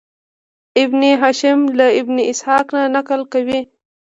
ابن 0.83 1.01
هشام 1.23 1.59
له 1.77 1.87
ابن 2.01 2.17
اسحاق 2.31 2.67
نه 2.75 2.83
نقل 2.95 3.21
کوي. 3.33 3.59